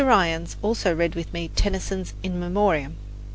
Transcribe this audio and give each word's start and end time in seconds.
Irons 0.03 0.55
also 0.63 0.95
read 0.95 1.13
with 1.13 1.31
me 1.31 1.49
Tennyson's 1.49 2.15
"In 2.23 2.39
Memoriam." 2.39 2.95